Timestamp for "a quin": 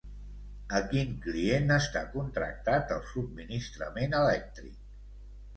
0.77-1.11